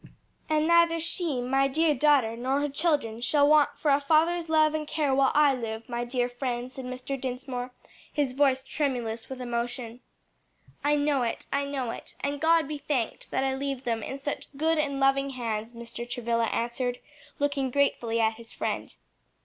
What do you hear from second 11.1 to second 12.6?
it, I know it, and